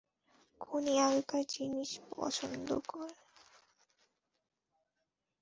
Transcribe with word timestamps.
খুনি 0.61 0.93
আগেকার 0.99 1.43
জিনিস 1.49 1.89
পছন্দ 2.11 2.69
করে। 2.87 3.15